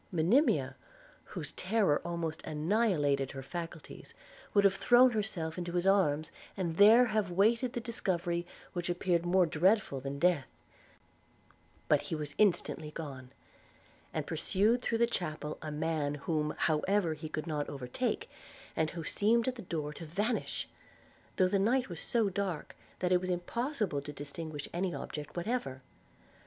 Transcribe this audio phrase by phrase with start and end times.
[0.11, 0.75] Monimia,
[1.25, 4.15] whose terror almost annihilated her faculties,
[4.51, 9.27] would have thrown herself into his arms, and there have waited the discovery which appeared
[9.27, 10.47] more dreadful than death:
[11.87, 13.29] but he was instantly gone,
[14.11, 18.27] and pursued through the chapel a man, whom however he could not overtake,
[18.75, 20.67] and who seemed at the door to vanish–
[21.35, 25.83] though the night was so dark, that it was impossible to distinguish any object whatever.